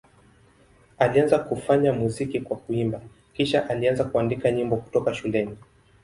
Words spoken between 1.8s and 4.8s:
muziki kwa kuimba, kisha alianza kuandika nyimbo